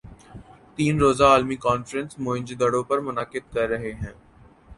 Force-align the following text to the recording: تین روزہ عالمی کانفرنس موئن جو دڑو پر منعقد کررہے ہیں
تین 0.75 0.99
روزہ 0.99 1.23
عالمی 1.33 1.55
کانفرنس 1.65 2.17
موئن 2.23 2.45
جو 2.45 2.55
دڑو 2.59 2.81
پر 2.89 2.99
منعقد 3.07 3.53
کررہے 3.53 3.91
ہیں 3.93 4.13